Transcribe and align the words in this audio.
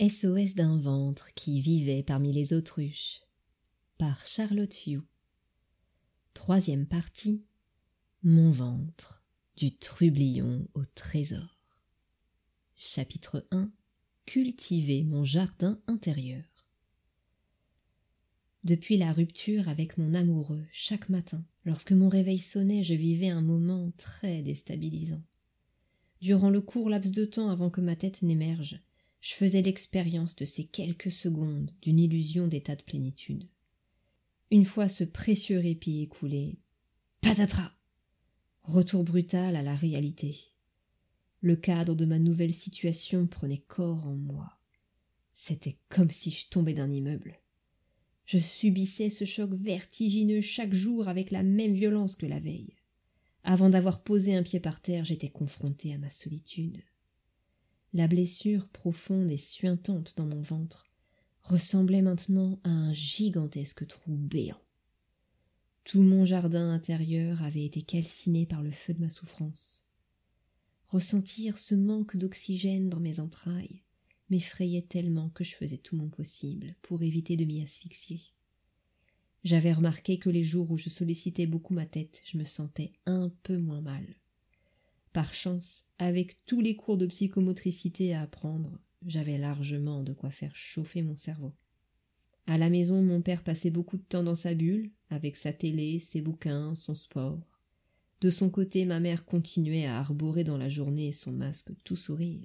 SOS 0.00 0.54
d'un 0.54 0.78
ventre 0.78 1.28
qui 1.34 1.60
vivait 1.60 2.02
parmi 2.02 2.32
les 2.32 2.54
autruches 2.54 3.20
par 3.98 4.24
Charlotte 4.24 4.86
Hugh. 4.86 5.02
Troisième 6.32 6.86
partie 6.86 7.44
Mon 8.22 8.50
ventre 8.50 9.22
du 9.58 9.76
trublion 9.76 10.66
au 10.72 10.86
trésor. 10.86 11.60
Chapitre 12.76 13.46
1 13.50 13.70
Cultiver 14.24 15.04
mon 15.04 15.22
jardin 15.22 15.78
intérieur. 15.86 16.44
Depuis 18.64 18.96
la 18.96 19.12
rupture 19.12 19.68
avec 19.68 19.98
mon 19.98 20.14
amoureux, 20.14 20.64
chaque 20.72 21.10
matin, 21.10 21.44
lorsque 21.66 21.92
mon 21.92 22.08
réveil 22.08 22.38
sonnait, 22.38 22.82
je 22.82 22.94
vivais 22.94 23.28
un 23.28 23.42
moment 23.42 23.92
très 23.98 24.40
déstabilisant. 24.40 25.22
Durant 26.22 26.48
le 26.48 26.62
court 26.62 26.88
laps 26.88 27.12
de 27.12 27.26
temps 27.26 27.50
avant 27.50 27.68
que 27.68 27.82
ma 27.82 27.96
tête 27.96 28.22
n'émerge, 28.22 28.80
je 29.20 29.34
faisais 29.34 29.62
l'expérience 29.62 30.34
de 30.36 30.44
ces 30.44 30.64
quelques 30.64 31.10
secondes 31.10 31.70
d'une 31.82 31.98
illusion 31.98 32.46
d'état 32.46 32.76
de 32.76 32.82
plénitude. 32.82 33.48
Une 34.50 34.64
fois 34.64 34.88
ce 34.88 35.04
précieux 35.04 35.58
répit 35.58 36.02
écoulé, 36.02 36.58
patatras 37.20 37.72
Retour 38.62 39.04
brutal 39.04 39.56
à 39.56 39.62
la 39.62 39.74
réalité. 39.74 40.36
Le 41.40 41.56
cadre 41.56 41.94
de 41.94 42.04
ma 42.04 42.18
nouvelle 42.18 42.52
situation 42.52 43.26
prenait 43.26 43.58
corps 43.58 44.06
en 44.06 44.14
moi. 44.14 44.58
C'était 45.32 45.78
comme 45.88 46.10
si 46.10 46.30
je 46.30 46.48
tombais 46.50 46.74
d'un 46.74 46.90
immeuble. 46.90 47.40
Je 48.26 48.38
subissais 48.38 49.08
ce 49.08 49.24
choc 49.24 49.52
vertigineux 49.54 50.40
chaque 50.42 50.74
jour 50.74 51.08
avec 51.08 51.30
la 51.30 51.42
même 51.42 51.72
violence 51.72 52.16
que 52.16 52.26
la 52.26 52.38
veille. 52.38 52.76
Avant 53.42 53.70
d'avoir 53.70 54.02
posé 54.02 54.36
un 54.36 54.42
pied 54.42 54.60
par 54.60 54.80
terre, 54.82 55.04
j'étais 55.04 55.30
confronté 55.30 55.94
à 55.94 55.98
ma 55.98 56.10
solitude. 56.10 56.82
La 57.92 58.06
blessure 58.06 58.68
profonde 58.68 59.32
et 59.32 59.36
suintante 59.36 60.14
dans 60.16 60.26
mon 60.26 60.40
ventre 60.40 60.90
ressemblait 61.42 62.02
maintenant 62.02 62.60
à 62.62 62.70
un 62.70 62.92
gigantesque 62.92 63.84
trou 63.86 64.16
béant. 64.16 64.62
Tout 65.82 66.02
mon 66.02 66.24
jardin 66.24 66.70
intérieur 66.70 67.42
avait 67.42 67.64
été 67.64 67.82
calciné 67.82 68.46
par 68.46 68.62
le 68.62 68.70
feu 68.70 68.94
de 68.94 69.00
ma 69.00 69.10
souffrance. 69.10 69.86
Ressentir 70.86 71.58
ce 71.58 71.74
manque 71.74 72.16
d'oxygène 72.16 72.88
dans 72.88 73.00
mes 73.00 73.18
entrailles 73.18 73.82
m'effrayait 74.28 74.82
tellement 74.82 75.30
que 75.30 75.42
je 75.42 75.56
faisais 75.56 75.78
tout 75.78 75.96
mon 75.96 76.08
possible 76.08 76.76
pour 76.82 77.02
éviter 77.02 77.36
de 77.36 77.44
m'y 77.44 77.60
asphyxier. 77.60 78.20
J'avais 79.42 79.72
remarqué 79.72 80.18
que 80.18 80.30
les 80.30 80.42
jours 80.44 80.70
où 80.70 80.76
je 80.76 80.90
sollicitais 80.90 81.46
beaucoup 81.46 81.74
ma 81.74 81.86
tête, 81.86 82.22
je 82.24 82.38
me 82.38 82.44
sentais 82.44 82.92
un 83.06 83.32
peu 83.42 83.56
moins 83.56 83.80
mal. 83.80 84.19
Par 85.12 85.34
chance, 85.34 85.86
avec 85.98 86.44
tous 86.46 86.60
les 86.60 86.76
cours 86.76 86.96
de 86.96 87.06
psychomotricité 87.06 88.14
à 88.14 88.22
apprendre, 88.22 88.78
j'avais 89.04 89.38
largement 89.38 90.02
de 90.02 90.12
quoi 90.12 90.30
faire 90.30 90.54
chauffer 90.54 91.02
mon 91.02 91.16
cerveau. 91.16 91.52
À 92.46 92.58
la 92.58 92.70
maison, 92.70 93.02
mon 93.02 93.20
père 93.22 93.42
passait 93.42 93.70
beaucoup 93.70 93.96
de 93.96 94.02
temps 94.02 94.22
dans 94.22 94.34
sa 94.34 94.54
bulle, 94.54 94.90
avec 95.08 95.36
sa 95.36 95.52
télé, 95.52 95.98
ses 95.98 96.20
bouquins, 96.20 96.74
son 96.74 96.94
sport. 96.94 97.40
De 98.20 98.30
son 98.30 98.50
côté, 98.50 98.84
ma 98.84 99.00
mère 99.00 99.24
continuait 99.24 99.86
à 99.86 99.98
arborer 99.98 100.44
dans 100.44 100.58
la 100.58 100.68
journée 100.68 101.10
son 101.10 101.32
masque 101.32 101.72
tout 101.84 101.96
sourire. 101.96 102.44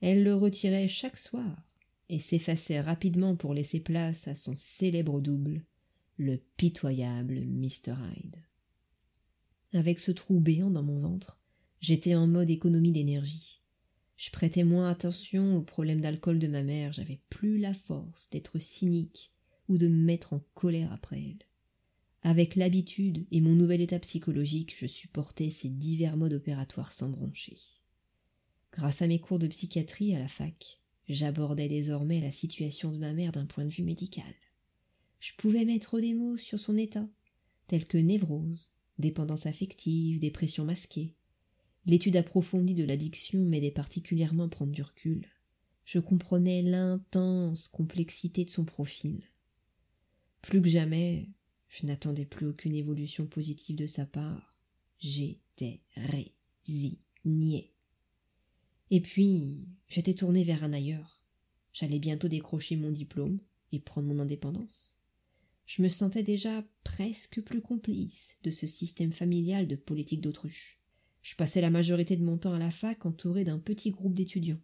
Elle 0.00 0.24
le 0.24 0.34
retirait 0.34 0.88
chaque 0.88 1.16
soir 1.16 1.62
et 2.08 2.18
s'effaçait 2.18 2.80
rapidement 2.80 3.36
pour 3.36 3.54
laisser 3.54 3.80
place 3.80 4.28
à 4.28 4.34
son 4.34 4.54
célèbre 4.54 5.20
double, 5.20 5.64
le 6.18 6.38
pitoyable 6.56 7.40
Mr. 7.46 7.94
Hyde. 7.94 8.36
Avec 9.72 10.00
ce 10.00 10.10
trou 10.10 10.40
béant 10.40 10.70
dans 10.70 10.82
mon 10.82 11.00
ventre, 11.00 11.41
j'étais 11.82 12.14
en 12.14 12.28
mode 12.28 12.48
économie 12.48 12.92
d'énergie. 12.92 13.60
Je 14.16 14.30
prêtais 14.30 14.62
moins 14.62 14.88
attention 14.88 15.56
aux 15.56 15.62
problèmes 15.62 16.00
d'alcool 16.00 16.38
de 16.38 16.46
ma 16.46 16.62
mère, 16.62 16.92
j'avais 16.92 17.20
plus 17.28 17.58
la 17.58 17.74
force 17.74 18.30
d'être 18.30 18.60
cynique 18.60 19.32
ou 19.68 19.78
de 19.78 19.88
me 19.88 20.04
mettre 20.04 20.32
en 20.32 20.40
colère 20.54 20.92
après 20.92 21.20
elle. 21.20 21.46
Avec 22.22 22.54
l'habitude 22.54 23.26
et 23.32 23.40
mon 23.40 23.54
nouvel 23.54 23.80
état 23.80 23.98
psychologique, 23.98 24.76
je 24.78 24.86
supportais 24.86 25.50
ces 25.50 25.68
divers 25.68 26.16
modes 26.16 26.34
opératoires 26.34 26.92
sans 26.92 27.08
broncher. 27.08 27.58
Grâce 28.72 29.02
à 29.02 29.08
mes 29.08 29.18
cours 29.18 29.40
de 29.40 29.48
psychiatrie 29.48 30.14
à 30.14 30.20
la 30.20 30.28
fac, 30.28 30.80
j'abordais 31.08 31.68
désormais 31.68 32.20
la 32.20 32.30
situation 32.30 32.92
de 32.92 32.98
ma 32.98 33.12
mère 33.12 33.32
d'un 33.32 33.44
point 33.44 33.64
de 33.64 33.70
vue 33.70 33.82
médical. 33.82 34.34
Je 35.18 35.32
pouvais 35.36 35.64
mettre 35.64 35.98
des 35.98 36.14
mots 36.14 36.36
sur 36.36 36.60
son 36.60 36.76
état, 36.76 37.08
tels 37.66 37.86
que 37.86 37.98
névrose, 37.98 38.72
dépendance 39.00 39.46
affective, 39.46 40.20
dépression 40.20 40.64
masquée, 40.64 41.16
L'étude 41.84 42.16
approfondie 42.16 42.74
de 42.74 42.84
l'addiction 42.84 43.40
m'aidait 43.40 43.72
particulièrement 43.72 44.44
à 44.44 44.48
prendre 44.48 44.72
du 44.72 44.82
recul. 44.82 45.26
Je 45.84 45.98
comprenais 45.98 46.62
l'intense 46.62 47.66
complexité 47.68 48.44
de 48.44 48.50
son 48.50 48.64
profil. 48.64 49.22
Plus 50.42 50.62
que 50.62 50.68
jamais, 50.68 51.28
je 51.68 51.86
n'attendais 51.86 52.24
plus 52.24 52.46
aucune 52.46 52.74
évolution 52.74 53.26
positive 53.26 53.76
de 53.76 53.86
sa 53.86 54.06
part. 54.06 54.56
J'étais 54.98 55.80
résigné. 55.96 57.74
Et 58.90 59.00
puis, 59.00 59.66
j'étais 59.88 60.14
tourné 60.14 60.44
vers 60.44 60.62
un 60.62 60.72
ailleurs. 60.72 61.24
J'allais 61.72 61.98
bientôt 61.98 62.28
décrocher 62.28 62.76
mon 62.76 62.90
diplôme 62.90 63.40
et 63.72 63.80
prendre 63.80 64.06
mon 64.06 64.18
indépendance. 64.18 64.98
Je 65.64 65.82
me 65.82 65.88
sentais 65.88 66.22
déjà 66.22 66.62
presque 66.84 67.40
plus 67.40 67.62
complice 67.62 68.38
de 68.44 68.50
ce 68.50 68.66
système 68.66 69.12
familial 69.12 69.66
de 69.66 69.76
politique 69.76 70.20
d'autruche. 70.20 70.81
Je 71.22 71.36
passais 71.36 71.60
la 71.60 71.70
majorité 71.70 72.16
de 72.16 72.24
mon 72.24 72.36
temps 72.36 72.52
à 72.52 72.58
la 72.58 72.70
fac 72.70 73.06
entouré 73.06 73.44
d'un 73.44 73.58
petit 73.58 73.90
groupe 73.90 74.14
d'étudiants. 74.14 74.60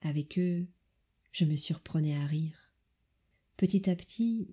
Avec 0.00 0.38
eux, 0.38 0.66
je 1.32 1.44
me 1.44 1.56
surprenais 1.56 2.16
à 2.16 2.26
rire. 2.26 2.74
Petit 3.56 3.88
à 3.88 3.96
petit, 3.96 4.48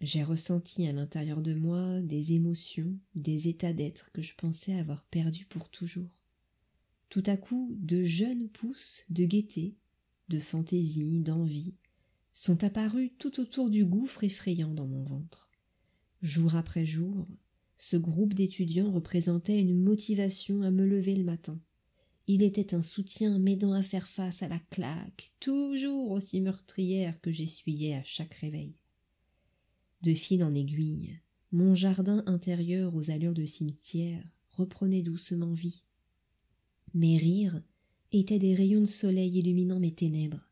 j'ai 0.00 0.22
ressenti 0.22 0.86
à 0.86 0.92
l'intérieur 0.92 1.42
de 1.42 1.54
moi 1.54 2.00
des 2.00 2.34
émotions, 2.34 2.98
des 3.14 3.48
états 3.48 3.72
d'être 3.72 4.12
que 4.12 4.22
je 4.22 4.34
pensais 4.34 4.78
avoir 4.78 5.04
perdus 5.04 5.46
pour 5.46 5.68
toujours. 5.68 6.10
Tout 7.08 7.22
à 7.26 7.36
coup, 7.36 7.76
de 7.78 8.02
jeunes 8.02 8.48
pousses 8.48 9.04
de 9.10 9.24
gaieté, 9.24 9.76
de 10.28 10.38
fantaisie, 10.38 11.20
d'envie, 11.20 11.74
sont 12.32 12.64
apparus 12.64 13.12
tout 13.18 13.40
autour 13.40 13.70
du 13.70 13.84
gouffre 13.84 14.24
effrayant 14.24 14.72
dans 14.72 14.86
mon 14.86 15.04
ventre. 15.04 15.50
Jour 16.22 16.56
après 16.56 16.84
jour, 16.84 17.28
ce 17.76 17.96
groupe 17.96 18.34
d'étudiants 18.34 18.92
représentait 18.92 19.60
une 19.60 19.82
motivation 19.82 20.62
à 20.62 20.70
me 20.70 20.86
lever 20.86 21.14
le 21.16 21.24
matin. 21.24 21.60
Il 22.26 22.42
était 22.42 22.74
un 22.74 22.82
soutien 22.82 23.38
m'aidant 23.38 23.72
à 23.72 23.82
faire 23.82 24.08
face 24.08 24.42
à 24.42 24.48
la 24.48 24.58
claque, 24.70 25.32
toujours 25.40 26.10
aussi 26.12 26.40
meurtrière 26.40 27.20
que 27.20 27.30
j'essuyais 27.30 27.94
à 27.94 28.02
chaque 28.02 28.34
réveil. 28.34 28.74
De 30.02 30.14
fil 30.14 30.42
en 30.42 30.54
aiguille, 30.54 31.18
mon 31.52 31.74
jardin 31.74 32.22
intérieur 32.26 32.94
aux 32.94 33.10
allures 33.10 33.34
de 33.34 33.44
cimetière 33.44 34.24
reprenait 34.50 35.02
doucement 35.02 35.52
vie. 35.52 35.82
Mes 36.94 37.18
rires 37.18 37.62
étaient 38.12 38.38
des 38.38 38.54
rayons 38.54 38.80
de 38.80 38.86
soleil 38.86 39.38
illuminant 39.38 39.80
mes 39.80 39.94
ténèbres. 39.94 40.48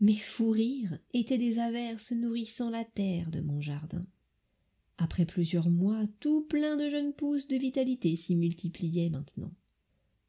Mes 0.00 0.16
fous 0.16 0.50
rires 0.50 0.98
étaient 1.14 1.38
des 1.38 1.58
averses 1.58 2.12
nourrissant 2.12 2.70
la 2.70 2.84
terre 2.84 3.30
de 3.30 3.40
mon 3.40 3.60
jardin. 3.60 4.04
Après 5.02 5.26
plusieurs 5.26 5.68
mois, 5.68 6.04
tout 6.20 6.42
plein 6.42 6.76
de 6.76 6.88
jeunes 6.88 7.12
pousses 7.12 7.48
de 7.48 7.56
vitalité 7.56 8.14
s'y 8.14 8.36
multipliaient 8.36 9.10
maintenant. 9.10 9.52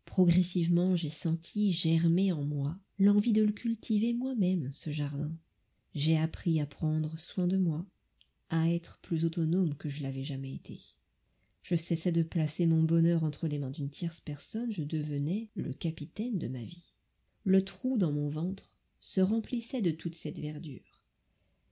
Progressivement, 0.03 0.95
j'ai 0.95 1.09
senti 1.09 1.71
germer 1.71 2.31
en 2.31 2.43
moi 2.43 2.79
l'envie 2.97 3.33
de 3.33 3.43
le 3.43 3.51
cultiver 3.51 4.13
moi-même, 4.13 4.71
ce 4.71 4.89
jardin. 4.89 5.31
J'ai 5.93 6.17
appris 6.17 6.59
à 6.59 6.65
prendre 6.65 7.19
soin 7.19 7.45
de 7.45 7.55
moi, 7.55 7.85
à 8.49 8.71
être 8.71 8.97
plus 9.03 9.25
autonome 9.25 9.75
que 9.75 9.89
je 9.89 10.01
l'avais 10.01 10.23
jamais 10.23 10.55
été. 10.55 10.81
Je 11.61 11.75
cessais 11.75 12.11
de 12.11 12.23
placer 12.23 12.65
mon 12.65 12.81
bonheur 12.81 13.23
entre 13.23 13.47
les 13.47 13.59
mains 13.59 13.69
d'une 13.69 13.91
tierce 13.91 14.21
personne, 14.21 14.71
je 14.71 14.83
devenais 14.83 15.51
le 15.53 15.73
capitaine 15.73 16.39
de 16.39 16.47
ma 16.47 16.63
vie. 16.63 16.95
Le 17.43 17.63
trou 17.63 17.99
dans 17.99 18.11
mon 18.11 18.27
ventre 18.27 18.75
se 18.99 19.21
remplissait 19.21 19.83
de 19.83 19.91
toute 19.91 20.15
cette 20.15 20.39
verdure. 20.39 20.92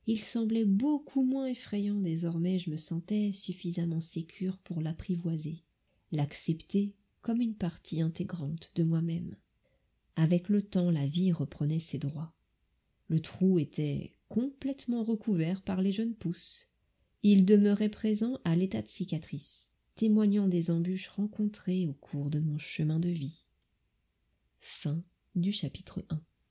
Il 0.07 0.19
semblait 0.19 0.65
beaucoup 0.65 1.23
moins 1.23 1.45
effrayant 1.45 1.99
désormais, 1.99 2.57
je 2.57 2.69
me 2.69 2.77
sentais 2.77 3.31
suffisamment 3.31 4.01
sécure 4.01 4.57
pour 4.59 4.81
l'apprivoiser, 4.81 5.63
l'accepter 6.11 6.95
comme 7.21 7.41
une 7.41 7.55
partie 7.55 8.01
intégrante 8.01 8.71
de 8.75 8.83
moi-même. 8.83 9.35
Avec 10.15 10.49
le 10.49 10.61
temps, 10.61 10.91
la 10.91 11.05
vie 11.05 11.31
reprenait 11.31 11.79
ses 11.79 11.99
droits. 11.99 12.33
Le 13.07 13.21
trou 13.21 13.59
était 13.59 14.15
complètement 14.27 15.03
recouvert 15.03 15.61
par 15.61 15.81
les 15.81 15.91
jeunes 15.91 16.15
pousses. 16.15 16.69
Il 17.23 17.45
demeurait 17.45 17.89
présent 17.89 18.39
à 18.43 18.55
l'état 18.55 18.81
de 18.81 18.87
cicatrice, 18.87 19.71
témoignant 19.95 20.47
des 20.47 20.71
embûches 20.71 21.09
rencontrées 21.09 21.85
au 21.85 21.93
cours 21.93 22.29
de 22.29 22.39
mon 22.39 22.57
chemin 22.57 22.99
de 22.99 23.09
vie. 23.09 23.45
Fin 24.59 25.03
du 25.35 25.51
chapitre 25.51 26.03
1 26.09 26.21